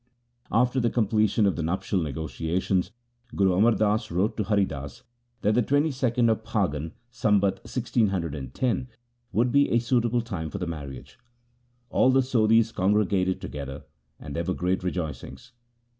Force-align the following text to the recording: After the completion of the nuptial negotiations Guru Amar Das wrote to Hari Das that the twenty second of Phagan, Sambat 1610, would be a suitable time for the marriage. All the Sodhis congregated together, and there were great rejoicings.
After 0.51 0.79
the 0.79 0.89
completion 0.89 1.45
of 1.45 1.55
the 1.55 1.61
nuptial 1.61 2.01
negotiations 2.01 2.89
Guru 3.35 3.53
Amar 3.53 3.73
Das 3.75 4.09
wrote 4.09 4.35
to 4.35 4.43
Hari 4.45 4.65
Das 4.65 5.03
that 5.43 5.53
the 5.53 5.61
twenty 5.61 5.91
second 5.91 6.27
of 6.27 6.43
Phagan, 6.43 6.93
Sambat 7.11 7.59
1610, 7.69 8.87
would 9.31 9.51
be 9.51 9.69
a 9.69 9.77
suitable 9.77 10.21
time 10.21 10.49
for 10.49 10.57
the 10.57 10.65
marriage. 10.65 11.19
All 11.91 12.09
the 12.09 12.21
Sodhis 12.23 12.73
congregated 12.73 13.39
together, 13.39 13.83
and 14.19 14.35
there 14.35 14.43
were 14.43 14.55
great 14.55 14.81
rejoicings. 14.81 15.51